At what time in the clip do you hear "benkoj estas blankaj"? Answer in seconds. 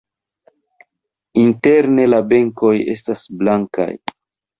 2.31-3.89